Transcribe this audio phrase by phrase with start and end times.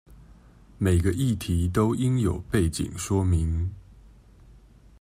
[0.79, 3.71] 每個議題都應有背景說明